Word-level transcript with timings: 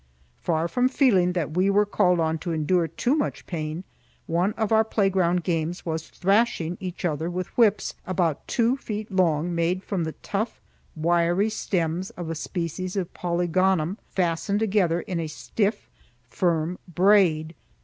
Far 0.39 0.67
from 0.67 0.89
feeling 0.89 1.33
that 1.33 1.51
we 1.51 1.69
were 1.69 1.85
called 1.85 2.19
on 2.19 2.39
to 2.39 2.51
endure 2.51 2.87
too 2.87 3.13
much 3.13 3.45
pain, 3.45 3.83
one 4.25 4.53
of 4.53 4.71
our 4.71 4.83
playground 4.83 5.43
games 5.43 5.85
was 5.85 6.09
thrashing 6.09 6.75
each 6.79 7.05
other 7.05 7.29
with 7.29 7.55
whips 7.55 7.93
about 8.07 8.47
two 8.47 8.77
feet 8.77 9.11
long 9.11 9.53
made 9.53 9.83
from 9.83 10.03
the 10.03 10.13
tough, 10.23 10.59
wiry 10.95 11.51
stems 11.51 12.09
of 12.17 12.31
a 12.31 12.33
species 12.33 12.95
of 12.95 13.13
polygonum 13.13 13.99
fastened 14.07 14.59
together 14.59 15.01
in 15.01 15.19
a 15.19 15.27
stiff, 15.27 15.87
firm 16.27 16.79
braid. 16.87 17.53